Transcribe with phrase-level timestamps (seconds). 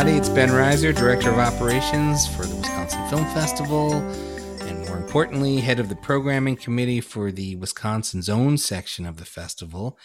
[0.00, 3.92] Everybody, it's Ben Reiser, Director of Operations for the Wisconsin Film Festival,
[4.62, 9.26] and more importantly, head of the programming committee for the Wisconsin Zone section of the
[9.26, 9.98] festival.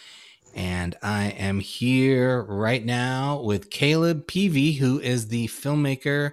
[0.54, 6.32] And I am here right now with Caleb Peavy, who is the filmmaker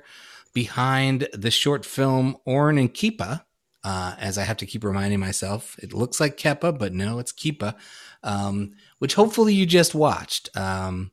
[0.54, 3.46] behind the short film Oren and Keepa.
[3.82, 7.32] Uh, as I have to keep reminding myself, it looks like Kepa, but no, it's
[7.32, 7.76] Keepa,
[8.24, 10.50] um, which hopefully you just watched.
[10.58, 11.13] Um,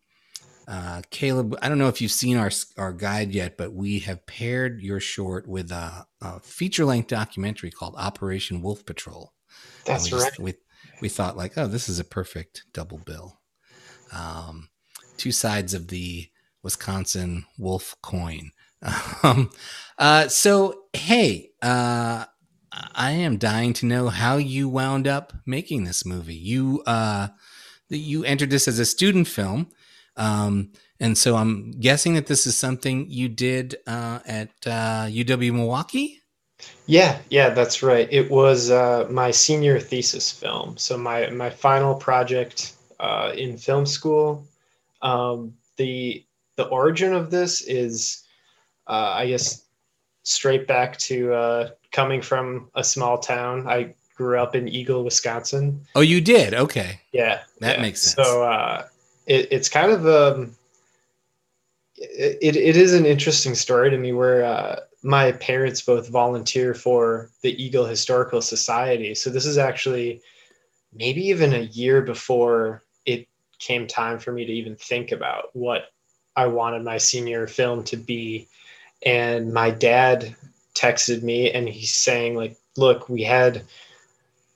[0.69, 4.27] uh, Caleb, I don't know if you've seen our our guide yet, but we have
[4.27, 9.33] paired your short with a, a feature length documentary called Operation Wolf Patrol.
[9.85, 10.29] That's we right.
[10.29, 10.55] Just, we,
[11.01, 13.41] we thought like, oh, this is a perfect double bill.
[14.13, 14.69] Um,
[15.17, 16.29] two sides of the
[16.63, 18.53] Wisconsin wolf coin.
[19.23, 19.51] Um,
[19.99, 22.25] uh, so hey, uh,
[22.73, 26.35] I am dying to know how you wound up making this movie.
[26.35, 27.29] You uh,
[27.91, 29.69] you entered this as a student film.
[30.21, 35.53] Um, and so I'm guessing that this is something you did uh, at uh, UW
[35.53, 36.21] Milwaukee.
[36.87, 38.07] Yeah, yeah, that's right.
[38.11, 40.77] It was uh, my senior thesis film.
[40.77, 44.47] So my my final project uh, in film school.
[45.01, 46.23] Um, the
[46.57, 48.25] the origin of this is,
[48.87, 49.65] uh, I guess,
[50.25, 53.67] straight back to uh, coming from a small town.
[53.67, 55.81] I grew up in Eagle, Wisconsin.
[55.95, 56.53] Oh, you did?
[56.53, 57.01] Okay.
[57.13, 57.83] Yeah, that yeah.
[57.83, 58.29] makes sense.
[58.29, 58.43] So
[59.31, 60.57] it, it's kind of um,
[61.97, 67.31] it, it is an interesting story to me where uh, my parents both volunteer for
[67.43, 69.15] the Eagle Historical Society.
[69.15, 70.21] So this is actually
[70.93, 73.29] maybe even a year before it
[73.61, 75.93] came time for me to even think about what
[76.35, 78.49] I wanted my senior film to be.
[79.07, 80.35] And my dad
[80.75, 83.63] texted me and he's saying like, look, we had,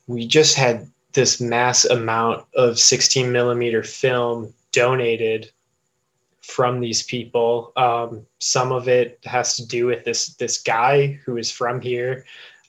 [0.08, 5.50] we just had this mass amount of 16 millimeter film donated
[6.42, 7.72] from these people.
[7.76, 12.26] Um, some of it has to do with this this guy who is from here,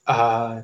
[0.08, 0.62] uh,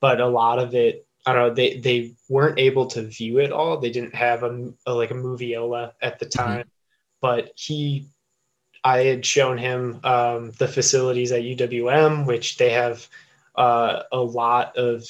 [0.00, 1.54] but a lot of it, I don't know.
[1.54, 3.78] They they weren't able to view it all.
[3.78, 6.42] They didn't have a, a like a moviola at the mm-hmm.
[6.42, 6.68] time, mm-hmm.
[7.20, 8.06] but he.
[8.84, 13.06] I had shown him um, the facilities at UWM, which they have
[13.56, 15.04] uh, a lot of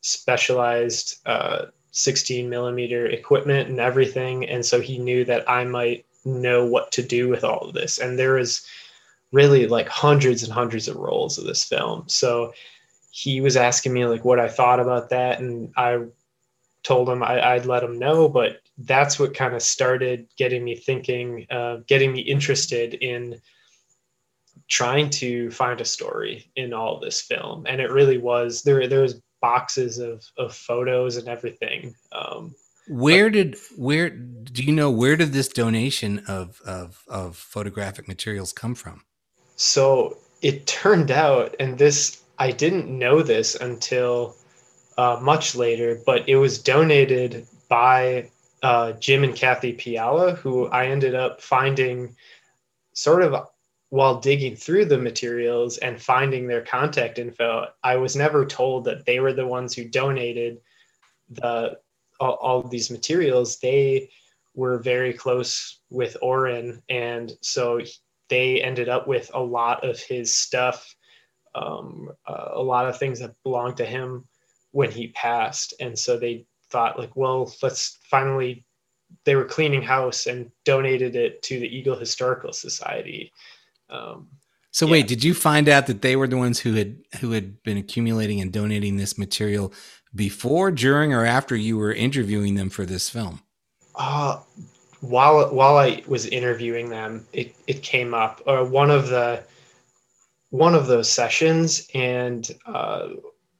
[0.00, 4.48] specialized uh, 16 millimeter equipment and everything.
[4.48, 7.98] And so he knew that I might know what to do with all of this.
[7.98, 8.64] And there is
[9.32, 12.04] really like hundreds and hundreds of rolls of this film.
[12.08, 12.52] So
[13.10, 15.40] he was asking me like what I thought about that.
[15.40, 16.04] And I
[16.82, 20.74] told him I, would let him know, but that's what kind of started getting me
[20.74, 23.40] thinking, uh, getting me interested in
[24.68, 27.66] trying to find a story in all this film.
[27.66, 31.94] And it really was, there, there was boxes of, of photos and everything.
[32.12, 32.54] Um,
[32.88, 38.08] where but, did where do you know where did this donation of, of of photographic
[38.08, 39.04] materials come from?
[39.56, 44.36] So it turned out, and this I didn't know this until
[44.96, 48.30] uh, much later, but it was donated by
[48.62, 52.16] uh, Jim and Kathy Piala, who I ended up finding
[52.92, 53.34] sort of
[53.90, 59.04] while digging through the materials and finding their contact info, I was never told that
[59.04, 60.60] they were the ones who donated
[61.28, 61.78] the
[62.20, 63.58] all, all these materials.
[63.58, 64.10] They
[64.54, 67.80] were very close with Oren, and so
[68.28, 70.94] they ended up with a lot of his stuff,
[71.56, 74.24] um, uh, a lot of things that belonged to him
[74.70, 78.64] when he passed, and so they thought like, well, let's finally.
[79.24, 83.32] They were cleaning house and donated it to the Eagle Historical Society
[83.90, 84.28] um,
[84.72, 84.92] so yeah.
[84.92, 87.76] wait, did you find out that they were the ones who had who had been
[87.76, 89.72] accumulating and donating this material
[90.14, 93.40] before, during, or after you were interviewing them for this film?
[93.94, 94.38] Uh,
[95.00, 98.42] while while I was interviewing them, it, it came up.
[98.46, 99.42] Or uh, one of the
[100.50, 103.08] one of those sessions, and uh,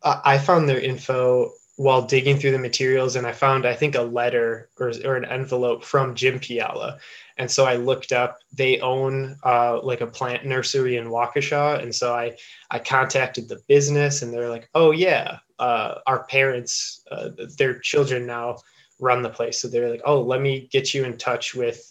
[0.03, 4.03] I found their info while digging through the materials, and I found I think a
[4.03, 6.99] letter or, or an envelope from Jim Piala,
[7.41, 8.39] and so I looked up.
[8.53, 12.37] They own uh, like a plant nursery in Waukesha, and so I
[12.71, 18.27] I contacted the business, and they're like, "Oh yeah, uh, our parents, uh, their children
[18.27, 18.59] now
[18.99, 21.91] run the place." So they're like, "Oh, let me get you in touch with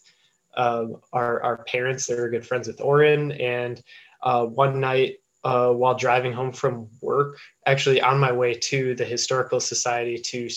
[0.56, 2.06] um, our our parents.
[2.06, 3.82] They're good friends with Oren." And
[4.22, 9.06] uh, one night uh, while driving home from work, actually on my way to the
[9.06, 10.48] historical society to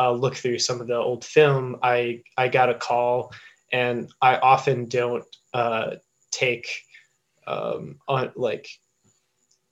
[0.00, 3.32] uh, look through some of the old film, I I got a call
[3.72, 5.24] and I often don't
[5.54, 5.96] uh,
[6.30, 6.68] take
[7.46, 8.68] um, on like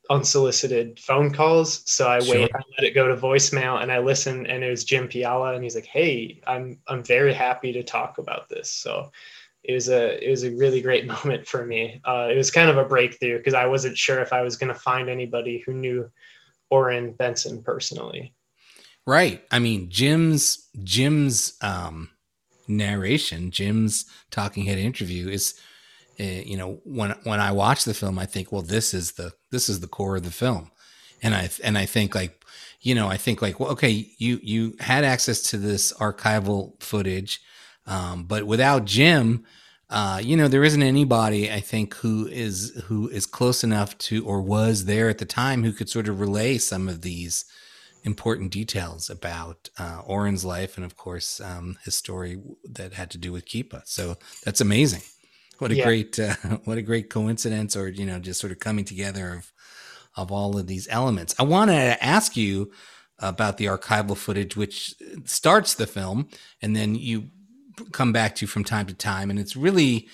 [0.08, 1.82] unsolicited phone calls.
[1.90, 2.34] So I sure.
[2.34, 4.46] wait, I let it go to voicemail, and I listen.
[4.46, 8.18] And it was Jim Piala, and he's like, "Hey, I'm I'm very happy to talk
[8.18, 9.10] about this." So
[9.62, 12.00] it was a it was a really great moment for me.
[12.04, 14.72] Uh, it was kind of a breakthrough because I wasn't sure if I was going
[14.72, 16.10] to find anybody who knew
[16.70, 18.34] Orrin Benson personally.
[19.06, 19.42] Right.
[19.50, 22.10] I mean, Jim's Jim's um,
[22.70, 25.54] narration, Jim's talking head interview is,
[26.18, 29.32] uh, you know, when when I watch the film, I think, well, this is the
[29.50, 30.70] this is the core of the film,
[31.22, 32.44] and I and I think like,
[32.80, 37.40] you know, I think like, well, okay, you you had access to this archival footage,
[37.86, 39.44] um, but without Jim,
[39.90, 44.24] uh, you know, there isn't anybody I think who is who is close enough to
[44.24, 47.44] or was there at the time who could sort of relay some of these
[48.02, 53.18] important details about uh, Orrin's life and, of course, um, his story that had to
[53.18, 53.82] do with Keepa.
[53.86, 55.02] So that's amazing.
[55.58, 55.84] What a yeah.
[55.84, 59.52] great, uh, what a great coincidence, or you know, just sort of coming together of
[60.16, 61.34] of all of these elements.
[61.38, 62.72] I want to ask you
[63.20, 64.94] about the archival footage, which
[65.24, 66.28] starts the film,
[66.62, 67.28] and then you
[67.92, 70.08] come back to from time to time, and it's really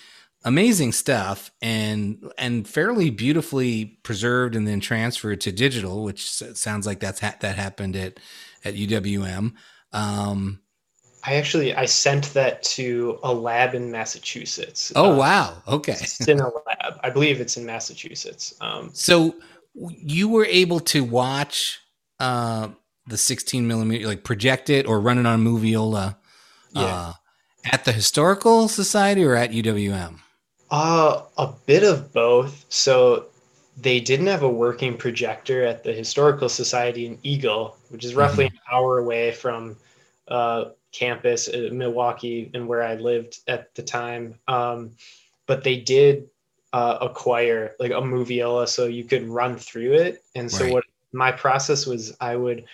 [0.47, 7.01] amazing stuff and and fairly beautifully preserved and then transferred to digital which sounds like
[7.01, 8.19] that's ha- that happened at
[8.65, 9.53] at UWM
[9.93, 10.61] um,
[11.25, 14.93] I actually I sent that to a lab in Massachusetts.
[14.95, 15.63] Oh uh, wow!
[15.67, 17.01] Okay, it's in a lab.
[17.03, 18.55] I believe it's in Massachusetts.
[18.61, 19.35] Um, so
[19.75, 21.81] you were able to watch
[22.21, 22.69] uh,
[23.07, 26.17] the 16 millimeter, like project it or run it on Moviola,
[26.73, 26.83] yeah.
[26.83, 27.13] uh,
[27.65, 30.21] at the Historical Society or at UWM.
[30.71, 32.65] Uh, a bit of both.
[32.69, 33.27] So
[33.77, 38.47] they didn't have a working projector at the Historical Society in Eagle, which is roughly
[38.47, 38.57] mm-hmm.
[38.57, 39.77] an hour away from
[40.29, 44.35] uh, campus in Milwaukee and where I lived at the time.
[44.49, 44.93] Um,
[45.47, 46.29] but they did
[46.73, 50.25] uh, acquire like a moviola so you could run through it.
[50.35, 50.73] And so right.
[50.73, 52.65] what my process was, I would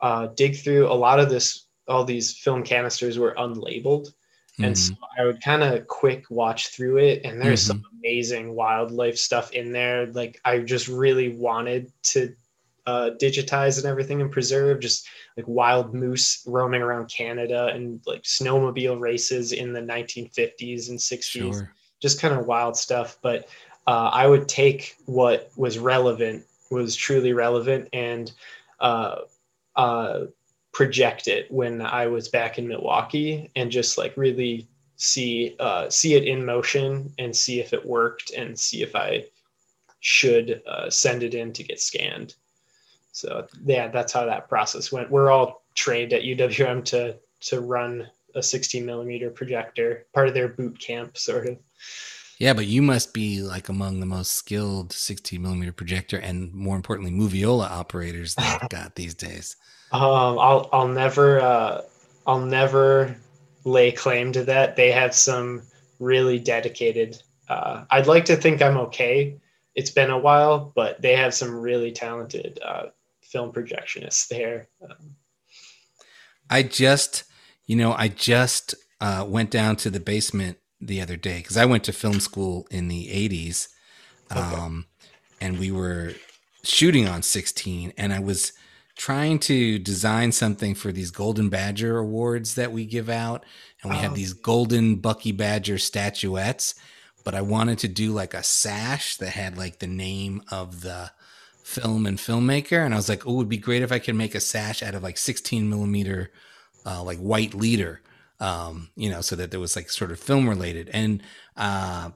[0.00, 1.66] uh, dig through a lot of this.
[1.86, 4.12] All these film canisters were unlabeled,
[4.54, 4.64] Mm-hmm.
[4.64, 7.80] And so I would kind of quick watch through it, and there's mm-hmm.
[7.80, 10.06] some amazing wildlife stuff in there.
[10.06, 12.34] Like I just really wanted to
[12.86, 18.22] uh, digitize and everything and preserve just like wild moose roaming around Canada and like
[18.22, 21.24] snowmobile races in the 1950s and 60s.
[21.24, 21.72] Sure.
[22.00, 23.18] Just kind of wild stuff.
[23.22, 23.48] But
[23.86, 28.30] uh, I would take what was relevant, was truly relevant, and
[28.80, 29.16] uh,
[29.74, 30.26] uh,
[30.74, 36.14] project it when I was back in Milwaukee and just like really see uh, see
[36.14, 39.24] it in motion and see if it worked and see if I
[40.00, 42.34] should uh, send it in to get scanned.
[43.12, 45.10] So yeah, that's how that process went.
[45.10, 50.48] We're all trained at UWM to to run a 16 millimeter projector, part of their
[50.48, 51.58] boot camp, sort of.
[52.38, 56.74] Yeah, but you must be like among the most skilled 16 millimeter projector and more
[56.74, 59.56] importantly, moviola operators that I've got these days.
[59.94, 61.82] Um, I'll I'll never uh,
[62.26, 63.16] I'll never
[63.64, 64.74] lay claim to that.
[64.74, 65.62] They have some
[66.00, 67.22] really dedicated.
[67.48, 69.38] Uh, I'd like to think I'm okay.
[69.76, 72.86] It's been a while, but they have some really talented uh,
[73.22, 74.66] film projectionists there.
[74.82, 75.14] Um,
[76.50, 77.22] I just,
[77.66, 81.66] you know, I just uh, went down to the basement the other day because I
[81.66, 83.68] went to film school in the '80s,
[84.32, 85.10] um, okay.
[85.40, 86.14] and we were
[86.64, 88.52] shooting on 16, and I was
[88.96, 93.44] trying to design something for these Golden Badger awards that we give out.
[93.82, 94.00] And we oh.
[94.00, 96.74] have these golden Bucky Badger statuettes.
[97.24, 101.10] But I wanted to do like a sash that had like the name of the
[101.62, 102.84] film and filmmaker.
[102.84, 104.82] And I was like, oh, it would be great if I could make a sash
[104.82, 106.30] out of like 16 millimeter,
[106.84, 108.02] uh, like white leader,
[108.40, 110.90] um, you know, so that there was like sort of film related.
[110.92, 111.22] And
[111.56, 112.10] uh,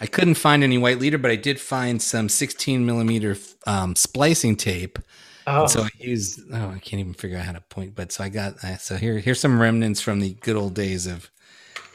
[0.00, 3.36] I couldn't find any white leader, but I did find some 16 millimeter
[3.66, 5.00] um, splicing tape
[5.46, 5.66] Oh.
[5.66, 8.28] so I used oh I can't even figure out how to point, but so I
[8.28, 11.30] got so here here's some remnants from the good old days of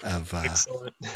[0.03, 0.55] of uh,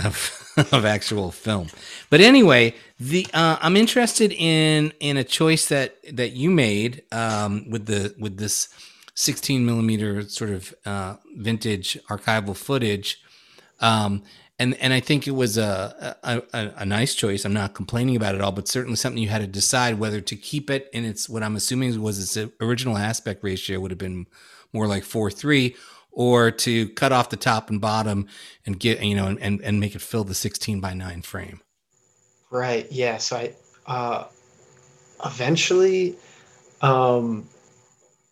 [0.03, 1.67] of, of actual film.
[2.09, 7.69] But anyway, the uh, I'm interested in in a choice that that you made um,
[7.69, 8.69] with the with this
[9.15, 13.21] 16 millimeter sort of uh, vintage archival footage.
[13.79, 14.23] Um,
[14.61, 17.45] and and I think it was a, a, a nice choice.
[17.45, 20.35] I'm not complaining about it all, but certainly something you had to decide whether to
[20.35, 24.27] keep it in its what I'm assuming was its original aspect ratio would have been
[24.71, 25.75] more like four three,
[26.11, 28.27] or to cut off the top and bottom
[28.67, 31.59] and get you know and and make it fill the 16 by nine frame.
[32.51, 32.85] Right.
[32.91, 33.17] Yeah.
[33.17, 33.53] So I
[33.87, 34.27] uh,
[35.25, 36.17] eventually
[36.81, 37.49] um,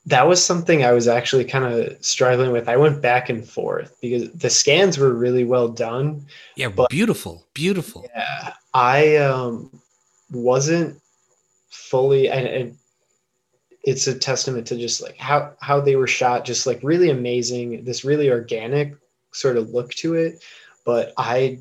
[0.09, 2.67] that was something I was actually kind of struggling with.
[2.67, 6.25] I went back and forth because the scans were really well done.
[6.55, 8.07] Yeah, but beautiful, beautiful.
[8.15, 9.79] Yeah, I um,
[10.31, 10.99] wasn't
[11.69, 12.77] fully, and, and
[13.83, 17.83] it's a testament to just like how how they were shot, just like really amazing.
[17.83, 18.95] This really organic
[19.31, 20.43] sort of look to it,
[20.85, 21.59] but I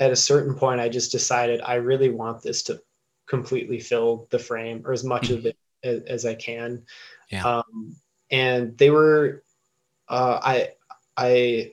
[0.00, 2.80] at a certain point, I just decided I really want this to
[3.28, 6.82] completely fill the frame or as much of it as, as I can.
[7.30, 7.44] Yeah.
[7.44, 7.96] Um,
[8.30, 9.42] and they were,
[10.08, 10.70] uh, I,
[11.16, 11.72] I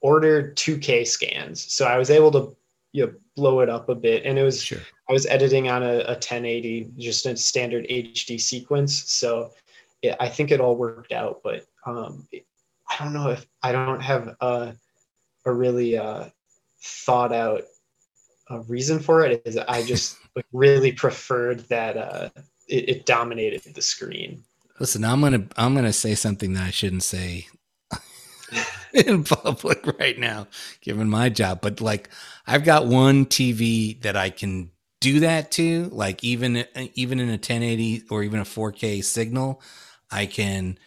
[0.00, 2.56] ordered 2K scans, so I was able to
[2.92, 4.80] you know, blow it up a bit, and it was Sure.
[5.08, 9.52] I was editing on a, a 1080, just a standard HD sequence, so
[10.02, 11.40] it, I think it all worked out.
[11.42, 12.26] But um,
[12.88, 14.74] I don't know if I don't have a,
[15.44, 16.26] a really uh,
[16.82, 17.62] thought out
[18.50, 19.42] uh, reason for it.
[19.44, 22.30] Is I just like, really preferred that uh,
[22.68, 24.44] it, it dominated the screen.
[24.80, 27.48] Listen, I'm gonna I'm gonna say something that I shouldn't say
[28.94, 30.46] in public right now,
[30.80, 31.60] given my job.
[31.60, 32.08] But like,
[32.46, 34.70] I've got one TV that I can
[35.00, 35.86] do that to.
[35.92, 39.60] Like, even even in a 1080 or even a 4K signal,
[40.10, 40.78] I can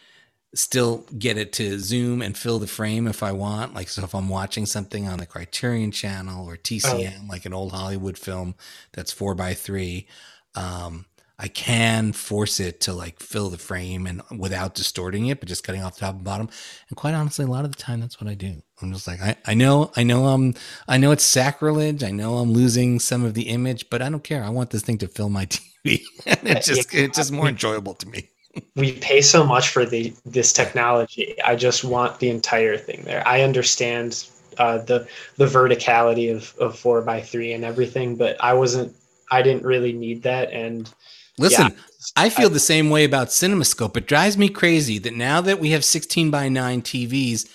[0.54, 3.74] still get it to zoom and fill the frame if I want.
[3.74, 7.72] Like, so if I'm watching something on the Criterion Channel or TCM, like an old
[7.72, 8.54] Hollywood film
[8.92, 10.06] that's four by three.
[10.54, 11.06] Um,
[11.42, 15.64] I can force it to like fill the frame and without distorting it, but just
[15.64, 16.48] cutting off the top and bottom.
[16.88, 18.62] And quite honestly, a lot of the time that's what I do.
[18.80, 20.54] I'm just like, I, I know, I know I'm,
[20.86, 22.04] I know it's sacrilege.
[22.04, 24.44] I know I'm losing some of the image, but I don't care.
[24.44, 25.46] I want this thing to fill my
[25.84, 26.04] TV.
[26.26, 28.28] and it's just, it's just more enjoyable to me.
[28.76, 31.34] we pay so much for the this technology.
[31.42, 33.26] I just want the entire thing there.
[33.26, 35.08] I understand uh, the
[35.38, 38.94] the verticality of of four by three and everything, but I wasn't.
[39.30, 40.92] I didn't really need that, and
[41.38, 41.78] Listen, Yeah.
[42.16, 43.96] I feel the same way about CinemaScope.
[43.96, 47.48] It drives me crazy that now that we have 16 by 9 TVs,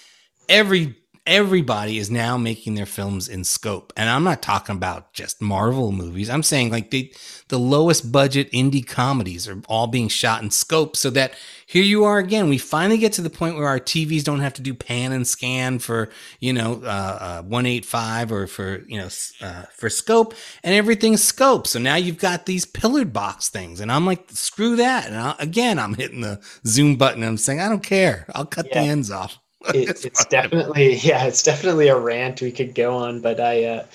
[0.50, 0.96] every
[1.28, 3.94] everybody is now making their films in scope.
[3.96, 6.30] And I'm not talking about just Marvel movies.
[6.30, 7.12] I'm saying like they
[7.50, 11.34] the lowest budget indie comedies are all being shot in scope so that
[11.66, 12.50] here you are again.
[12.50, 15.28] We finally get to the point where our TVs don't have to do pan and
[15.28, 19.10] scan for, you know, uh, uh 185 or for, you know,
[19.42, 21.68] uh, for scope and everything's scope.
[21.68, 25.08] So now you've got these pillared box things and I'm like, screw that.
[25.08, 28.26] And I, again, I'm hitting the zoom button and I'm saying, I don't care.
[28.34, 28.84] I'll cut Yeah.
[28.84, 29.38] the ends off.
[29.74, 33.22] it, it's definitely yeah, it's definitely a rant we could go on.
[33.22, 33.86] But I, uh,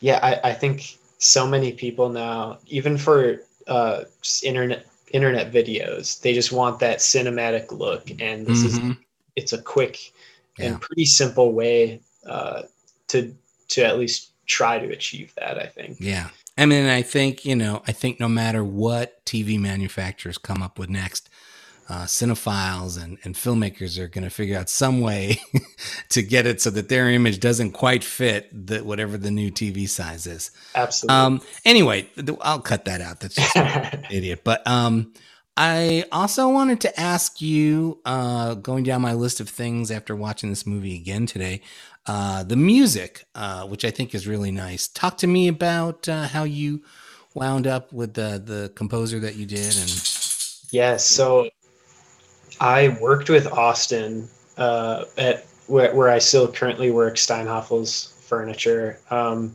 [0.00, 6.20] yeah, I, I think so many people now, even for uh, just internet internet videos,
[6.20, 8.98] they just want that cinematic look, and this is Mhm.
[9.36, 10.12] it's a quick
[10.58, 10.66] Yeah.
[10.66, 12.62] and pretty simple way uh,
[13.08, 13.34] to
[13.68, 15.58] to at least try to achieve that.
[15.58, 15.98] I think.
[16.00, 16.30] Yeah.
[16.56, 20.76] I mean, I think, you know, I think no matter what TV manufacturers come up
[20.76, 21.30] with next,
[21.88, 25.40] uh, cinephiles and, and filmmakers are going to figure out some way
[26.10, 29.88] to get it so that their image doesn't quite fit the, whatever the new TV
[29.88, 30.50] size is.
[30.74, 31.16] Absolutely.
[31.16, 32.08] Um, anyway,
[32.42, 33.20] I'll cut that out.
[33.20, 33.56] That's just
[34.10, 34.42] idiot.
[34.44, 35.14] But um,
[35.56, 40.50] I also wanted to ask you, uh, going down my list of things after watching
[40.50, 41.62] this movie again today,
[42.06, 44.88] uh, the music, uh, which I think is really nice.
[44.88, 46.82] Talk to me about uh, how you
[47.34, 49.88] wound up with the the composer that you did, and
[50.70, 51.50] Yeah, so
[52.60, 58.98] I worked with Austin uh, at where, where I still currently work, Steinhafels Furniture.
[59.10, 59.54] Um,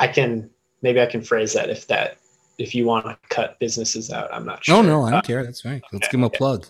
[0.00, 0.50] I can
[0.82, 2.18] maybe I can phrase that if that
[2.58, 4.32] if you want to cut businesses out.
[4.32, 4.76] I'm not sure.
[4.76, 5.44] oh no, I Uh, don't care.
[5.44, 5.82] That's right.
[5.92, 6.66] Let's give him a plug.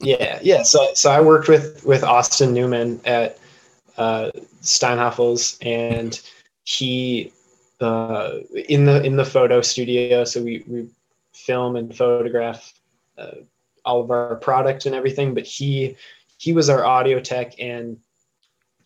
[0.00, 0.62] yeah, yeah.
[0.62, 3.38] So so I worked with with Austin Newman at
[3.96, 4.30] uh,
[4.62, 6.20] Steinhafels, and
[6.64, 7.32] he
[7.80, 8.38] uh,
[8.68, 10.24] in the in the photo studio.
[10.24, 10.88] So we we
[11.34, 12.72] film and photograph
[13.16, 13.32] uh,
[13.88, 15.34] all of our product and everything.
[15.34, 15.96] But he
[16.36, 17.98] he was our audio tech, and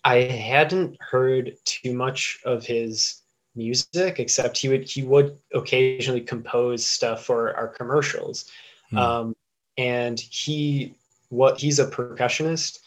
[0.05, 3.19] I hadn't heard too much of his
[3.55, 8.51] music except he would he would occasionally compose stuff for our commercials
[8.93, 8.99] Hmm.
[8.99, 9.37] um,
[9.79, 10.95] and he
[11.31, 12.79] what he's a percussionist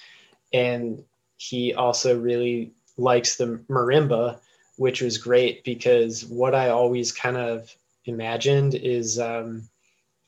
[0.54, 1.04] and
[1.38, 4.40] he also really likes the marimba
[4.78, 9.68] which was great because what i always kind of imagined is um,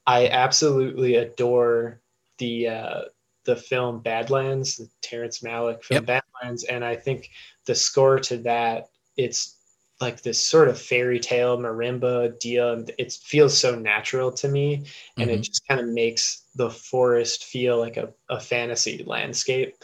[0.08, 2.00] i absolutely adore
[2.40, 3.02] the uh,
[3.46, 7.30] the film badlands the terrence malick film badlands and i think
[7.66, 9.54] the score to that it's
[10.00, 14.84] like this sort of fairy tale marimba deal and it feels so natural to me
[15.18, 15.44] and it Mhm.
[15.44, 19.76] just kind of makes the forest feel like a, a fantasy landscape.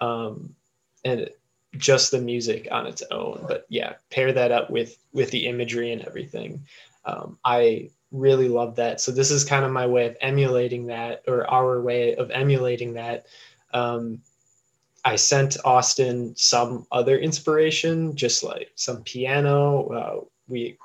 [0.00, 0.54] Um,
[1.04, 1.30] and
[1.76, 5.92] just the music on its own but yeah pair that up with with the imagery
[5.92, 6.66] and everything.
[7.04, 9.00] Um, i really love that.
[9.00, 12.94] So this is kind of my way of emulating that or our way of emulating
[12.94, 13.26] that.
[13.72, 14.20] Um,
[15.04, 19.88] i sent austin some other inspiration just like some piano.
[19.88, 20.78] Uh, we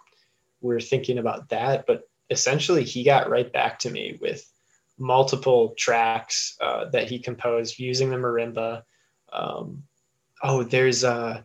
[0.62, 4.50] were thinking about that but essentially he got right back to me with
[4.98, 8.84] multiple tracks uh, that he composed using the marimba.
[9.32, 9.84] Um,
[10.44, 11.44] oh, there's a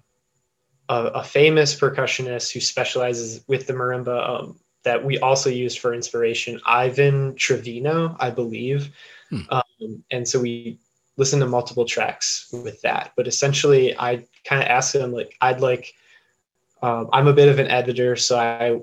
[0.89, 5.95] a, a, famous percussionist who specializes with the marimba um, that we also used for
[5.95, 8.91] inspiration, Ivan Trevino, I believe.
[9.31, 9.41] Hmm.
[9.51, 10.79] Um, and so we
[11.17, 13.13] listened to multiple tracks with that.
[13.17, 15.95] But essentially, I kind of asked him, like, I'd like,
[16.83, 18.81] um, I'm a bit of an editor, so I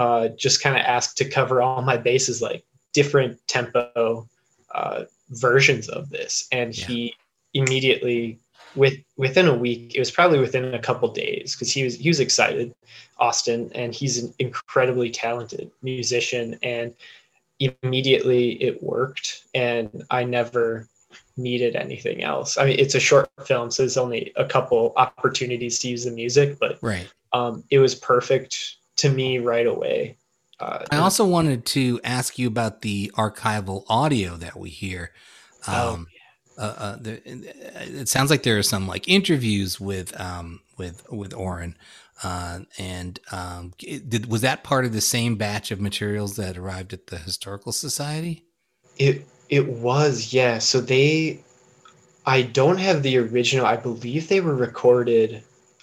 [0.00, 4.28] uh, just kind of asked to cover all my bases, like different tempo
[4.74, 6.46] uh, versions of this.
[6.52, 6.86] And yeah.
[6.86, 7.14] he
[7.54, 8.38] immediately
[8.76, 12.08] with within a week it was probably within a couple days because he was he
[12.08, 12.74] was excited
[13.18, 16.94] austin and he's an incredibly talented musician and
[17.60, 20.88] immediately it worked and i never
[21.36, 22.56] needed anything else.
[22.56, 26.10] I mean it's a short film so there's only a couple opportunities to use the
[26.10, 27.08] music but right.
[27.32, 30.16] um, it was perfect to me right away.
[30.60, 35.10] Uh, i also wanted to ask you about the archival audio that we hear.
[35.66, 36.13] Oh, um, oh
[36.56, 41.34] uh, uh, the, it sounds like there are some like interviews with um, with with
[41.34, 41.76] Oren,
[42.22, 46.92] uh, and um, did was that part of the same batch of materials that arrived
[46.92, 48.44] at the historical society?
[48.98, 50.58] It it was yeah.
[50.58, 51.40] So they,
[52.24, 53.66] I don't have the original.
[53.66, 55.42] I believe they were recorded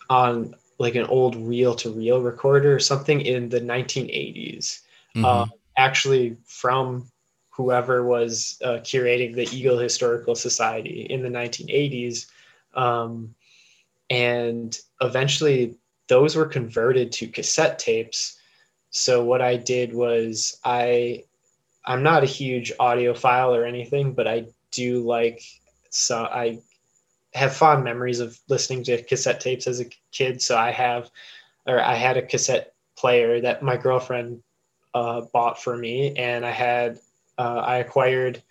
[0.09, 4.79] on like an old reel to reel recorder or something in the 1980s.
[5.15, 5.25] Mm-hmm.
[5.25, 5.45] Uh,
[5.77, 7.09] actually, from
[7.51, 12.27] whoever was uh, curating the Eagle Historical Society in the 1980s.
[12.73, 13.35] Um,
[14.09, 15.75] and eventually
[16.07, 18.37] those were converted to cassette tapes.
[18.89, 21.23] So what I did was I
[21.85, 25.41] I'm not a huge audiophile or anything, but I do like
[25.89, 26.59] so I
[27.33, 30.41] have fond memories of listening to cassette tapes as a kid.
[30.41, 31.09] So I have
[31.67, 34.43] or I had a cassette player that my girlfriend
[34.93, 36.99] uh, bought for me, and I had
[37.41, 38.41] uh, I acquired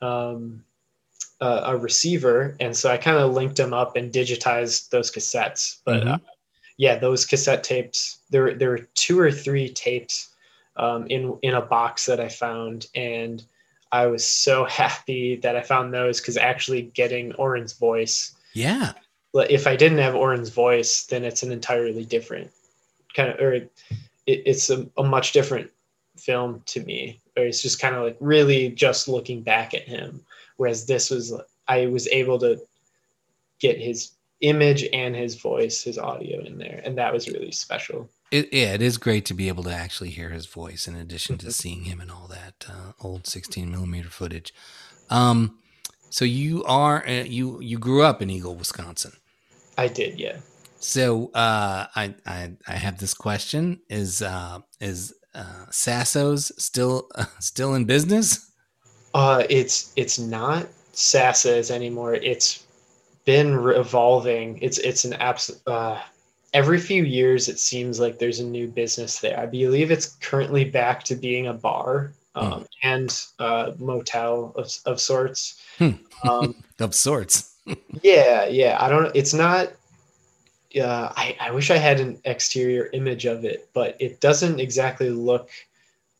[0.00, 0.64] um,
[1.40, 5.80] a, a, receiver, and so I kind of linked them up and digitized those cassettes.
[5.84, 6.12] But mm-hmm.
[6.14, 6.18] uh,
[6.78, 8.18] yeah, those cassette tapes.
[8.30, 10.34] There, there were two or three tapes
[10.76, 13.44] um, in in a box that I found, and
[13.92, 18.34] I was so happy that I found those because actually getting Oren's voice.
[18.54, 18.92] Yeah.
[19.34, 22.50] If I didn't have Oren's voice, then it's an entirely different
[23.14, 23.70] kind of, or it,
[24.26, 25.70] it's a, a much different
[26.16, 30.20] film to me or it's just kind of like really just looking back at him
[30.56, 31.34] whereas this was
[31.68, 32.60] i was able to
[33.60, 38.08] get his image and his voice his audio in there and that was really special.
[38.30, 41.36] It, yeah it is great to be able to actually hear his voice in addition
[41.38, 44.54] to seeing him and all that uh, old 16 millimeter footage.
[45.10, 45.58] Um
[46.10, 49.12] so you are uh, you you grew up in eagle wisconsin.
[49.78, 50.38] I did yeah.
[50.80, 57.26] So uh, I, I I have this question: Is uh, is uh, Sasso's still uh,
[57.38, 58.50] still in business?
[59.14, 62.14] Uh, it's it's not Sasso's anymore.
[62.14, 62.64] It's
[63.24, 64.58] been revolving.
[64.62, 65.60] It's it's an absolute.
[65.66, 66.00] Uh,
[66.52, 69.38] every few years, it seems like there's a new business there.
[69.38, 72.66] I believe it's currently back to being a bar um, mm.
[72.82, 75.60] and a motel of of sorts.
[75.78, 75.90] Hmm.
[76.28, 77.56] Um, of sorts.
[78.02, 78.76] yeah, yeah.
[78.80, 79.14] I don't.
[79.14, 79.72] It's not
[80.78, 85.10] uh, I, I wish I had an exterior image of it, but it doesn't exactly
[85.10, 85.50] look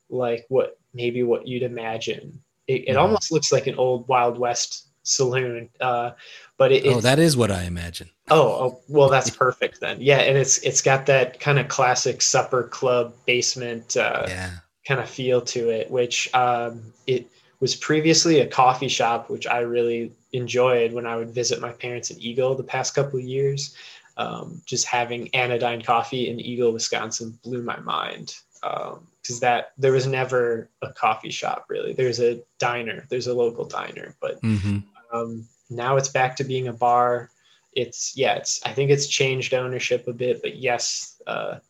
[0.08, 2.40] like what maybe what you'd imagine.
[2.66, 2.98] It, it mm-hmm.
[2.98, 5.68] almost looks like an old Wild West saloon.
[5.80, 6.12] Uh,
[6.56, 8.10] but it, oh, that is what I imagine.
[8.30, 9.98] Oh, oh, well, that's perfect then.
[10.00, 14.50] Yeah, and it's it's got that kind of classic supper club basement uh, yeah.
[14.86, 17.26] kind of feel to it, which um, it
[17.60, 22.10] was previously a coffee shop, which I really enjoyed when I would visit my parents
[22.10, 23.74] in Eagle the past couple of years
[24.20, 28.98] um, just having Anodyne coffee in Eagle, Wisconsin blew my mind because
[29.30, 31.94] um, that there was never a coffee shop really.
[31.94, 34.80] There's a diner, there's a local diner, but mm-hmm.
[35.10, 37.30] um, now it's back to being a bar.
[37.72, 41.60] It's yeah, it's I think it's changed ownership a bit, but yes, uh,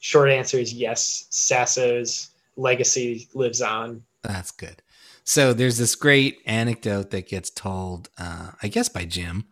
[0.00, 1.26] short answer is yes.
[1.30, 4.02] Sasso's legacy lives on.
[4.22, 4.82] That's good.
[5.22, 9.44] So there's this great anecdote that gets told, uh, I guess, by Jim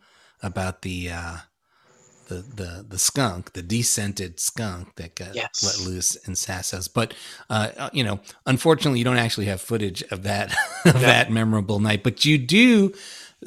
[0.42, 1.37] about the uh,
[2.29, 5.64] the the the skunk, the descented skunk that got yes.
[5.64, 6.87] let loose in Sasso's.
[6.88, 7.14] But
[7.51, 10.53] uh, uh, you know, unfortunately, you don't actually have footage of that
[10.85, 11.01] of no.
[11.01, 12.03] that memorable night.
[12.03, 12.95] But you do,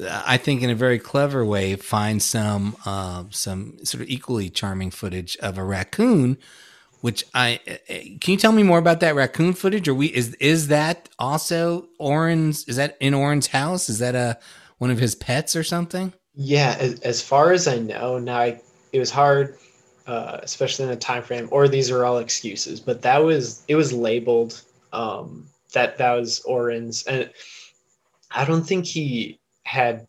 [0.00, 4.50] uh, I think, in a very clever way, find some uh, some sort of equally
[4.50, 6.36] charming footage of a raccoon.
[7.00, 9.88] Which I uh, can you tell me more about that raccoon footage?
[9.88, 12.68] Or we is is that also Oren's?
[12.68, 13.88] Is that in Oren's house?
[13.88, 14.38] Is that a
[14.78, 16.12] one of his pets or something?
[16.34, 18.60] Yeah, as, as far as I know, now I
[18.92, 19.56] it was hard,
[20.06, 21.48] uh, especially in the time frame.
[21.50, 26.40] Or these are all excuses, but that was it was labeled um, that that was
[26.40, 27.30] Oren's, and
[28.30, 30.06] I don't think he had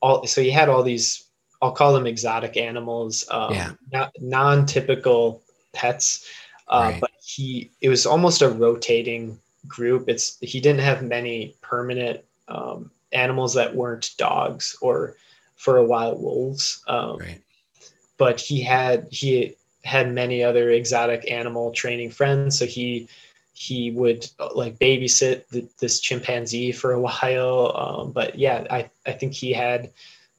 [0.00, 0.26] all.
[0.26, 1.24] So he had all these
[1.62, 3.72] I'll call them exotic animals, um, Yeah.
[3.92, 5.42] not non-typical
[5.72, 6.26] pets.
[6.68, 7.00] Uh, Right.
[7.00, 10.08] But he, it was almost a rotating group.
[10.08, 15.16] It's he didn't have many permanent um, animals that weren't dogs or,
[15.56, 16.82] for a while, wolves.
[16.88, 17.42] Um, Right.
[18.20, 22.58] But he had he had many other exotic animal training friends.
[22.58, 23.08] So he
[23.54, 27.72] he would uh, like babysit the, this chimpanzee for a while.
[27.74, 29.90] Um, but yeah I, I think he had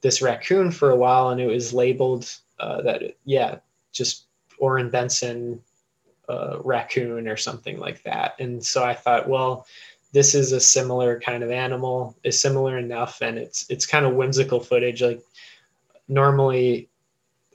[0.01, 3.57] this raccoon for a while and it was labeled uh, that yeah
[3.91, 4.25] just
[4.59, 5.59] Orrin Benson
[6.29, 8.35] uh, raccoon or something like that.
[8.37, 9.65] And so I thought well
[10.13, 14.13] this is a similar kind of animal is similar enough and it's it's kind of
[14.13, 15.01] whimsical footage.
[15.01, 15.23] Like
[16.07, 16.89] normally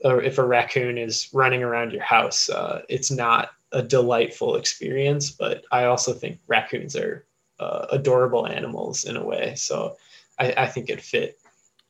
[0.03, 5.31] or if a raccoon is running around your house, uh, it's not a delightful experience.
[5.31, 7.25] But I also think raccoons are
[7.59, 9.55] uh, adorable animals in a way.
[9.55, 9.97] So
[10.39, 11.39] I, I think it fit.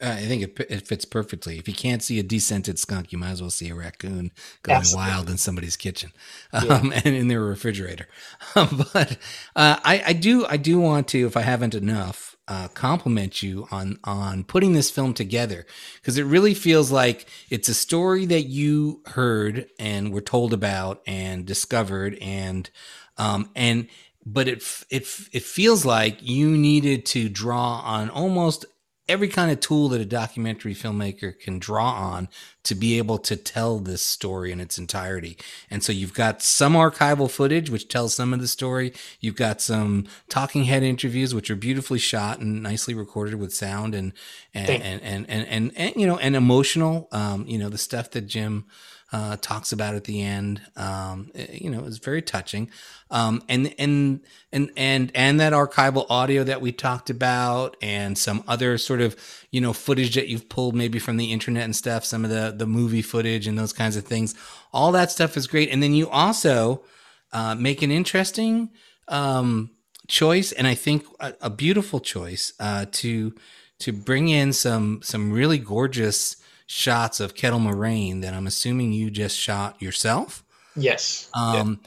[0.02, 1.58] Uh, I think it, it fits perfectly.
[1.58, 4.78] If you can't see a descented skunk, you might as well see a raccoon going
[4.78, 5.12] Absolutely.
[5.12, 6.12] wild in somebody's kitchen
[6.54, 6.76] Yeah.
[6.76, 8.08] um, and in their refrigerator.
[8.56, 9.18] but
[9.56, 13.68] uh, I, I do, I do want to, if I haven't enough, uh, compliment you
[13.72, 15.66] on on putting this film together.
[15.96, 21.02] Because it really feels like it's a story that you heard and were told about
[21.06, 22.70] and discovered and
[23.18, 23.88] um, and
[24.26, 28.66] but it it it feels like you needed to draw on almost
[29.10, 32.28] every kind of tool that a documentary filmmaker can draw on
[32.64, 35.38] to be able to tell this story in its entirety.
[35.70, 38.94] And so you've got some archival footage which tells some of the story.
[39.22, 43.96] You've got some talking head interviews which are beautifully shot and nicely recorded with sound
[43.96, 44.12] and
[44.54, 47.08] and and, and, and, and, and you know and emotional.
[47.12, 48.66] Um, you know the stuff that Jim
[49.12, 50.62] uh, talks about at the end.
[50.76, 52.70] Um, eh, you know, is very touching.
[53.10, 58.44] Um, and and and and and that archival audio that we talked about, and some
[58.48, 59.16] other sort of
[59.52, 62.04] you know footage that you've pulled maybe from the internet and stuff.
[62.04, 64.36] Some of the the movie footage and those kinds of things.
[64.74, 65.70] All that stuff is great.
[65.72, 66.84] And then you also
[67.32, 68.72] uh, make an interesting
[69.08, 69.72] um,
[70.08, 73.34] choice, and I think a, a beautiful choice uh, to
[73.80, 76.36] to bring in some some really gorgeous
[76.68, 80.44] shots of Kettle Moraine that I'm assuming you just shot yourself.
[80.76, 81.30] Yes.
[81.36, 81.62] Yeah.
[81.62, 81.80] Um,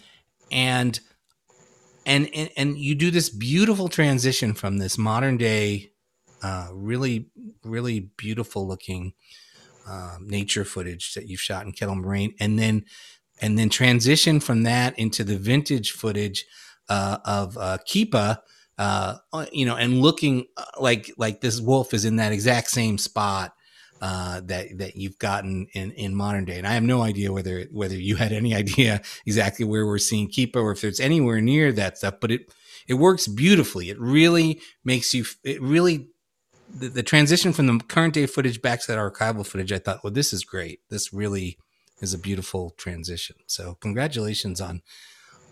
[0.50, 0.98] and,
[2.06, 5.92] and and and you do this beautiful transition from this modern day,
[6.42, 7.26] uh, really
[7.62, 9.12] really beautiful looking
[9.86, 12.84] um, nature footage that you've shot in Kettle Moraine, and then
[13.40, 16.46] and then transition from that into the vintage footage
[16.88, 18.40] uh, of uh, Keepa.
[18.78, 19.18] Uh,
[19.52, 23.52] you know, and looking uh, like like this wolf is in that exact same spot
[24.00, 26.58] uh, that that you've gotten in in modern day.
[26.58, 30.28] And I have no idea whether whether you had any idea exactly where we're seeing
[30.28, 32.14] Keepa or if it's anywhere near that stuff.
[32.20, 32.52] But it
[32.88, 33.90] it works beautifully.
[33.90, 35.24] It really makes you.
[35.44, 36.08] It really
[36.72, 39.72] the, the transition from the current day footage back to that archival footage.
[39.72, 40.80] I thought, well, this is great.
[40.88, 41.58] This really
[42.00, 43.36] is a beautiful transition.
[43.46, 44.82] So congratulations on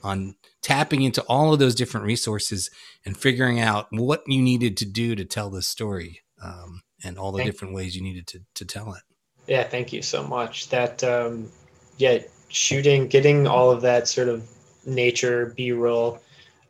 [0.03, 2.71] on tapping into all of those different resources
[3.05, 7.33] and figuring out what you needed to do to tell this story um, and all
[7.33, 9.03] the Thank- different ways you needed to, to tell it.
[9.47, 9.65] Yeah.
[9.65, 10.69] Thank you so much.
[10.69, 11.51] That, um,
[11.97, 14.47] yeah, shooting, getting all of that sort of
[14.85, 16.21] nature B roll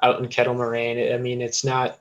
[0.03, 1.12] out in Kettle Moraine.
[1.12, 1.99] I mean, it's not,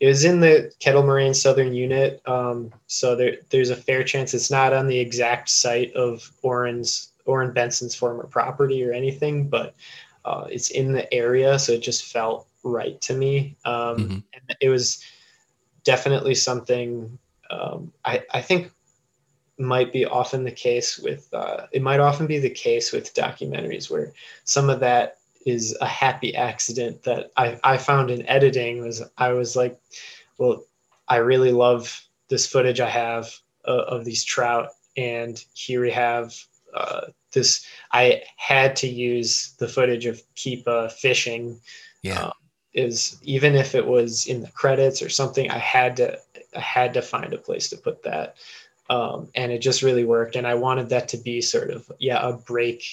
[0.00, 2.20] it was in the Kettle Moraine Southern Unit.
[2.26, 7.12] Um, so there, there's a fair chance it's not on the exact site of Orrin's,
[7.24, 9.74] Orrin Benson's former property or anything, but
[10.24, 11.58] uh, it's in the area.
[11.58, 13.56] So it just felt right to me.
[13.64, 14.22] Um, Mhm.
[14.34, 15.02] and it was
[15.84, 17.16] definitely something
[17.50, 18.72] um, I, I think
[19.58, 23.90] might be often the case with uh, it might often be the case with documentaries
[23.90, 24.12] where
[24.44, 29.32] some of that is a happy accident that I, I found in editing was I
[29.32, 29.78] was like,
[30.38, 30.64] well,
[31.08, 33.32] I really love this footage I have
[33.66, 36.34] uh, of these trout, and here we have
[36.74, 37.64] uh, this.
[37.92, 41.60] I had to use the footage of Keepa fishing
[42.02, 42.26] Yeah.
[42.26, 42.32] uh,
[42.74, 46.18] is even if it was in the credits or something i had to
[46.58, 48.36] had to find a place to put that.
[48.88, 50.36] Um, and it just really worked.
[50.36, 52.84] And i wanted that to be sort of yeah a break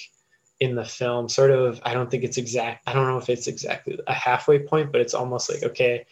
[0.60, 1.28] in the film.
[1.28, 4.58] Sort of i don't think it's exact i don't know if it's exactly a halfway
[4.60, 6.06] point but it's almost like okay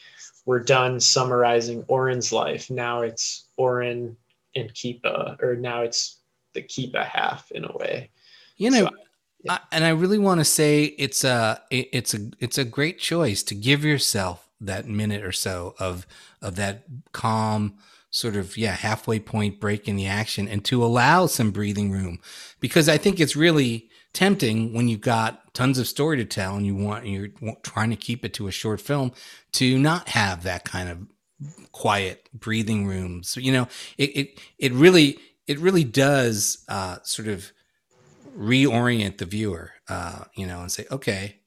[0.45, 2.69] we're done summarizing Orrin's life.
[2.69, 4.17] Now it's Orrin
[4.57, 6.19] and Keepa or now it's
[6.53, 8.11] the Keepa half in a way.
[8.57, 8.91] You know, So,
[9.49, 12.99] I, and I really want to say it's a it- it's a it's a great
[12.99, 16.07] choice to give yourself that minute or so of
[16.41, 17.75] of that calm
[18.11, 22.19] sort of yeah halfway point break in the action and to allow some breathing room
[22.61, 26.67] because I think it's really tempting when you've got tons of story to tell and
[26.67, 27.29] you want you're
[27.63, 29.13] trying to keep it to a short film
[29.53, 30.99] to not have that kind of
[31.73, 33.23] quiet breathing room.
[33.23, 37.53] So you know, it it it really it really does uh, sort of
[38.37, 41.41] reorient the viewer, uh, you know, and say, okay,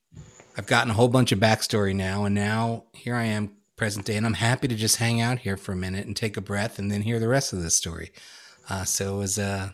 [0.57, 4.15] I've gotten a whole bunch of backstory now, and now here I am, present day,
[4.15, 6.79] and I'm happy to just hang out here for a minute and take a breath,
[6.79, 8.11] and then hear the rest of the story.
[8.69, 9.71] Uh, so it was uh,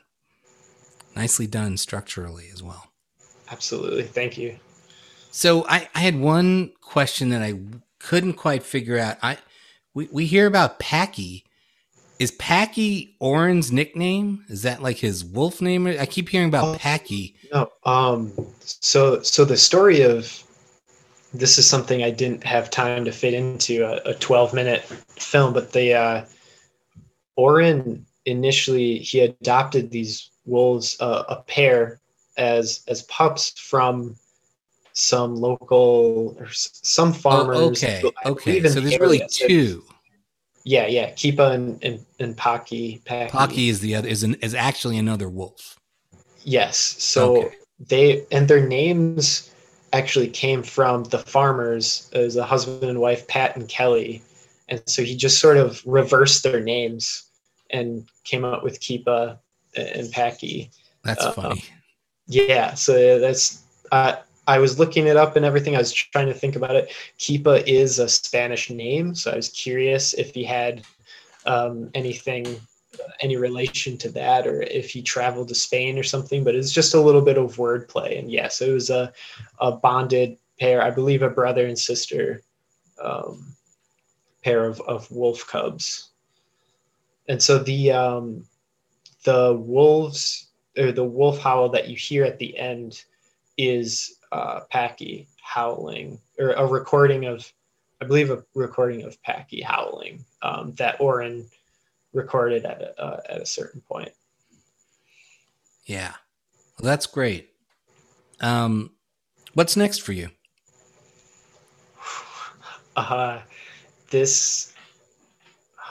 [1.15, 2.87] nicely done structurally as well.
[3.51, 4.57] Absolutely, thank you.
[5.29, 7.59] So I, I had one question that I
[7.99, 9.17] couldn't quite figure out.
[9.21, 9.37] I
[9.93, 11.45] we, we hear about Packy.
[12.19, 14.45] Is Packy Oren's nickname?
[14.47, 15.87] Is that like his wolf name?
[15.87, 17.35] I keep hearing about uh, Packy.
[17.53, 17.71] No.
[17.85, 18.33] Um.
[18.59, 20.43] So so the story of
[21.33, 25.53] this is something I didn't have time to fit into a, a 12 minute film,
[25.53, 26.25] but the uh,
[27.35, 31.99] Oren initially he adopted these wolves, uh, a pair,
[32.37, 34.15] as as pups from
[34.93, 37.57] some local or some farmers.
[37.57, 38.63] Oh, okay, okay.
[38.67, 39.83] So there's really two.
[40.63, 41.11] Yeah, yeah.
[41.11, 43.01] Kipa and and, and Packy.
[43.05, 45.79] Packy is the other is an, is actually another wolf.
[46.43, 46.77] Yes.
[46.77, 47.55] So okay.
[47.79, 49.50] they and their names
[49.93, 54.21] actually came from the farmers as a husband and wife, Pat and Kelly.
[54.69, 57.23] And so he just sort of reversed their names
[57.69, 59.39] and came up with Kipa
[59.75, 60.71] and Packy.
[61.03, 61.63] That's uh, funny.
[62.27, 62.73] Yeah.
[62.75, 64.15] So that's, uh,
[64.47, 65.75] I was looking it up and everything.
[65.75, 66.91] I was trying to think about it.
[67.17, 70.83] Kipa is a Spanish name, so I was curious if he had
[71.45, 72.59] um, anything,
[73.21, 76.43] any relation to that, or if he traveled to Spain or something.
[76.43, 78.19] But it's just a little bit of wordplay.
[78.19, 79.13] And yes, it was a,
[79.59, 80.81] a bonded pair.
[80.81, 82.41] I believe a brother and sister
[83.01, 83.55] um,
[84.43, 86.09] pair of, of wolf cubs.
[87.27, 88.45] And so the um,
[89.23, 93.03] the wolves or the wolf howl that you hear at the end
[93.57, 97.51] is uh, Packy howling, or a recording of,
[98.01, 101.49] I believe, a recording of Packy howling um, that Oren
[102.13, 104.11] recorded at a, uh, at a certain point.
[105.85, 106.13] Yeah,
[106.79, 107.49] well, that's great.
[108.39, 108.91] Um,
[109.53, 110.29] what's next for you?
[112.93, 113.39] Uh,
[114.09, 114.73] this.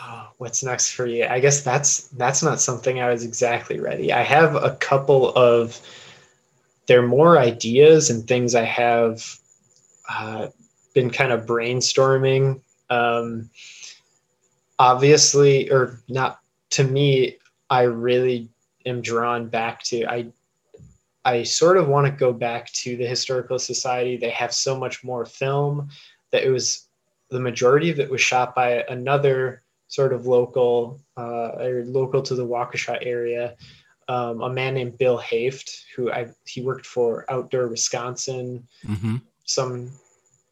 [0.02, 1.24] Oh, what's next for you?
[1.24, 4.12] I guess that's that's not something I was exactly ready.
[4.12, 5.80] I have a couple of
[6.87, 9.24] there are more ideas and things I have
[10.09, 10.48] uh,
[10.92, 12.61] been kind of brainstorming.
[12.90, 13.48] Um,
[14.81, 16.40] obviously, or not
[16.71, 17.37] to me,
[17.69, 18.49] I really
[18.85, 20.27] am drawn back to I.
[21.23, 24.16] I sort of want to go back to the historical society.
[24.16, 25.90] They have so much more film
[26.31, 26.88] that it was
[27.29, 32.35] the majority of it was shot by another sort of local uh, or local to
[32.35, 33.55] the Waukesha area
[34.11, 39.16] um, a man named Bill Haft, who I he worked for Outdoor Wisconsin, mm-hmm.
[39.45, 39.93] some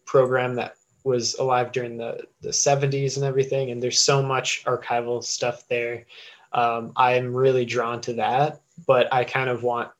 [0.07, 0.77] program that
[1.09, 3.71] was alive during the the 70s and everything.
[3.71, 6.05] And there's so much archival stuff there.
[6.53, 9.91] Um, I'm really drawn to that, but I kind of want,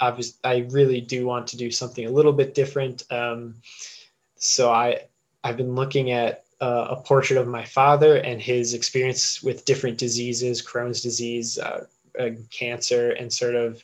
[0.00, 3.04] obviously, I really do want to do something a little bit different.
[3.10, 3.56] Um,
[4.36, 5.02] so I
[5.44, 9.98] I've been looking at uh, a portrait of my father and his experience with different
[9.98, 11.86] diseases, Crohn's disease, uh,
[12.18, 13.82] uh, cancer and sort of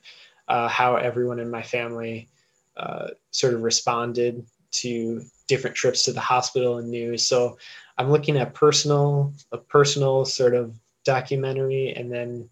[0.49, 2.29] uh, how everyone in my family
[2.77, 7.25] uh, sort of responded to different trips to the hospital and news.
[7.25, 7.59] So
[7.97, 12.49] I'm looking at personal, a personal sort of documentary, and then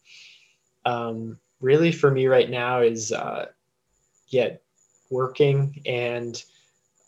[0.85, 3.47] um, really for me right now is uh,
[4.29, 4.63] yet
[5.11, 6.43] working and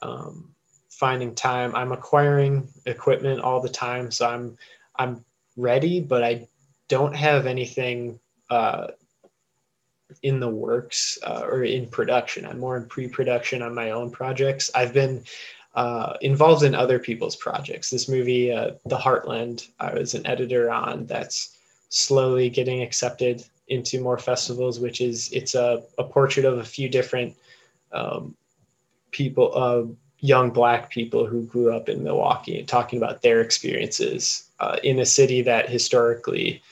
[0.02, 0.54] um,
[0.88, 1.74] finding time.
[1.74, 4.56] I'm acquiring equipment all the time, so I'm
[4.96, 5.24] I'm
[5.56, 6.46] ready, but I
[6.88, 8.20] don't have anything
[8.50, 8.88] uh,
[10.22, 12.46] in the works uh, or in production.
[12.46, 14.70] I'm more in pre-production on my own projects.
[14.74, 15.24] I've been
[15.74, 17.90] uh, involved in other people's projects.
[17.90, 21.06] This movie, uh, The Heartland, I was an editor on.
[21.06, 21.56] That's
[21.88, 24.80] slowly getting accepted into more festivals.
[24.80, 27.36] Which is it's a, a portrait of a few different
[27.92, 28.34] um,
[29.10, 29.84] people, uh,
[30.20, 34.98] young Black people who grew up in Milwaukee, and talking about their experiences uh, in
[34.98, 36.62] a city that historically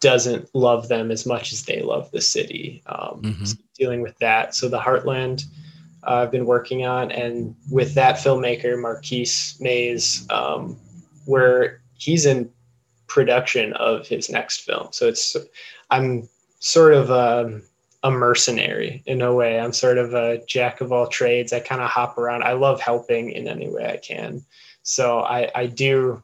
[0.00, 2.82] doesn't love them as much as they love the city.
[2.86, 3.44] Um, mm-hmm.
[3.44, 4.54] so dealing with that.
[4.54, 5.44] So the Heartland
[6.06, 10.76] uh, I've been working on, and with that filmmaker Marquise Mays, um,
[11.24, 12.50] where he's in
[13.06, 14.88] production of his next film.
[14.90, 15.36] So it's
[15.90, 17.60] I'm sort of a,
[18.02, 19.58] a mercenary in a way.
[19.58, 21.52] I'm sort of a jack of all trades.
[21.52, 22.42] I kind of hop around.
[22.42, 24.44] I love helping in any way I can.
[24.82, 26.22] So I, I do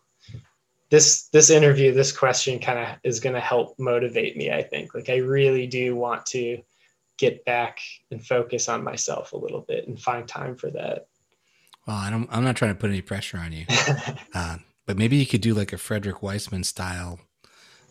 [0.92, 4.94] this this interview this question kind of is going to help motivate me i think
[4.94, 6.62] like i really do want to
[7.18, 7.78] get back
[8.10, 11.06] and focus on myself a little bit and find time for that
[11.86, 13.66] well I don't, i'm not trying to put any pressure on you
[14.34, 17.20] uh, but maybe you could do like a frederick wiseman style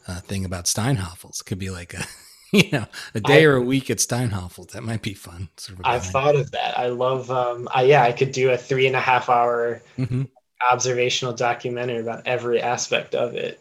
[0.07, 1.43] uh, thing about Steinhafels.
[1.45, 2.05] Could be like a
[2.51, 4.71] you know a day I, or a week at Steinhafels.
[4.71, 5.49] That might be fun.
[5.57, 6.77] Sort of I've thought of that.
[6.77, 7.31] I love.
[7.31, 10.23] Um, I, yeah, I could do a three and a half hour mm-hmm.
[10.71, 13.59] observational documentary about every aspect of it.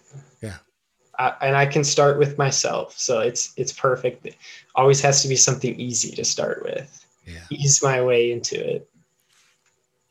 [1.21, 4.25] I, and I can start with myself, so it's it's perfect.
[4.25, 4.37] It
[4.75, 7.05] always has to be something easy to start with.
[7.27, 7.45] Yeah.
[7.51, 8.89] Ease my way into it.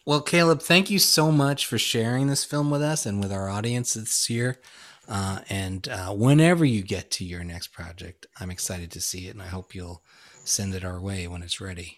[0.05, 3.49] Well, Caleb, thank you so much for sharing this film with us and with our
[3.49, 4.59] audience this year.
[5.07, 9.31] Uh, and uh, whenever you get to your next project, I'm excited to see it,
[9.31, 10.03] and I hope you'll
[10.45, 11.97] send it our way when it's ready.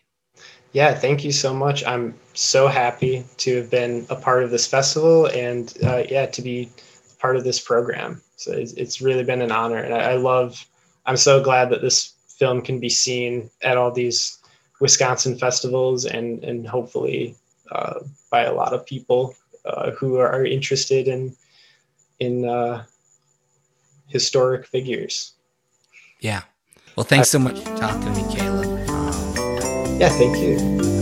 [0.72, 1.86] Yeah, thank you so much.
[1.86, 6.42] I'm so happy to have been a part of this festival, and uh, yeah, to
[6.42, 6.70] be
[7.20, 8.22] part of this program.
[8.42, 10.66] So it's, it's really been an honor, and I, I love.
[11.06, 14.40] I'm so glad that this film can be seen at all these
[14.80, 17.36] Wisconsin festivals, and and hopefully
[17.72, 18.00] uh,
[18.32, 21.36] by a lot of people uh, who are interested in
[22.20, 22.84] in uh,
[24.08, 25.34] historic figures.
[26.20, 26.42] Yeah.
[26.96, 28.80] Well, thanks so much for talking to me, Caleb.
[30.00, 31.01] Yeah, thank you.